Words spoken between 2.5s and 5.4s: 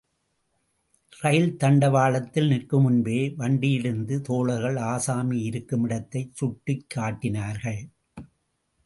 நிற்குமுன்பே வண்டியிலிருந்த தோழர்கள் ஆசாமி